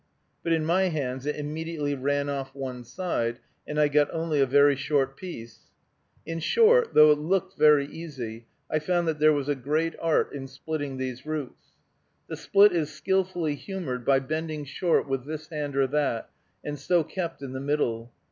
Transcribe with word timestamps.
But 0.41 0.51
in 0.51 0.65
my 0.65 0.85
hands 0.87 1.27
it 1.27 1.35
immediately 1.35 1.93
ran 1.93 2.27
off 2.27 2.55
one 2.55 2.83
side, 2.83 3.37
and 3.67 3.79
I 3.79 3.87
got 3.87 4.11
only 4.11 4.39
a 4.41 4.47
very 4.47 4.75
short 4.75 5.15
piece. 5.15 5.69
In 6.25 6.39
short, 6.39 6.95
though 6.95 7.11
it 7.11 7.19
looked 7.19 7.55
very 7.55 7.85
easy, 7.85 8.47
I 8.67 8.79
found 8.79 9.07
that 9.07 9.19
there 9.19 9.31
was 9.31 9.47
a 9.47 9.53
great 9.53 9.93
art 10.01 10.33
in 10.33 10.47
splitting 10.47 10.97
these 10.97 11.23
roots. 11.23 11.73
The 12.27 12.35
split 12.35 12.71
is 12.71 12.91
skillfully 12.91 13.53
humored 13.53 14.03
by 14.03 14.17
bending 14.17 14.65
short 14.65 15.07
with 15.07 15.25
this 15.27 15.49
hand 15.49 15.77
or 15.77 15.85
that, 15.85 16.31
and 16.63 16.79
so 16.79 17.03
kept 17.03 17.43
in 17.43 17.53
the 17.53 17.59
middle. 17.61 18.11